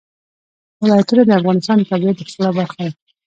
[0.81, 2.91] ولایتونه د افغانستان د طبیعت د ښکلا برخه ده.